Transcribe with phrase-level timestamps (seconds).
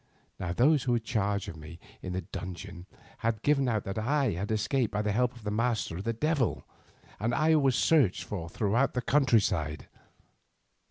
[0.39, 2.87] Now those who had charge of me in the dungeon
[3.19, 6.65] had given out that I had escaped by the help of my master the Devil,
[7.19, 9.85] and I was searched for throughout the country side.